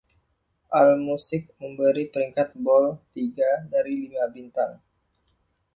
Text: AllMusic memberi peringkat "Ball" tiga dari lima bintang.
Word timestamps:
AllMusic 0.79 1.43
memberi 1.61 2.03
peringkat 2.11 2.49
"Ball" 2.65 2.85
tiga 3.15 3.49
dari 3.73 3.93
lima 4.09 4.25
bintang. 4.35 4.73